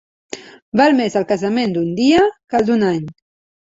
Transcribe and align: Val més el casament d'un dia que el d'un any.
Val 0.81 0.95
més 1.01 1.17
el 1.21 1.27
casament 1.33 1.75
d'un 1.75 1.93
dia 2.03 2.25
que 2.31 2.59
el 2.63 2.67
d'un 2.71 2.89
any. 2.93 3.05